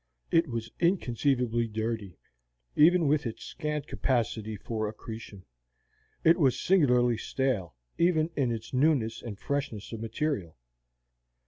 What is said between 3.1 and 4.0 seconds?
its scant